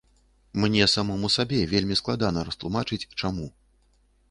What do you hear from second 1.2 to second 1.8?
сабе